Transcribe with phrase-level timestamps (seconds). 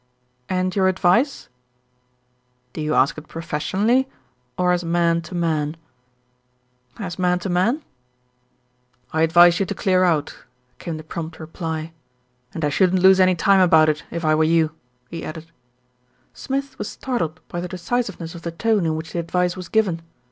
[0.49, 1.47] "And your advice?"
[2.73, 4.09] "Do you ask it professionally,
[4.57, 5.77] or as man to man?"
[6.97, 7.83] "As man to man."
[9.13, 10.39] "I advise you to clear out,"
[10.79, 11.93] came the prompt reply,
[12.51, 14.25] THE VICAR DECIDES TO ACT 69 "and I shouldn't lose any time about it if
[14.25, 14.71] I were you,"
[15.11, 15.51] he added.
[16.33, 20.01] Smith was startled by the decisiveness of the tone in which the advice was given.